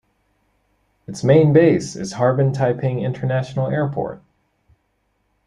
[1.05, 4.19] Its main base is Harbin Taiping International Airport.